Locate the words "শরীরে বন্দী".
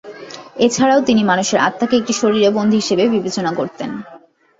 2.13-2.79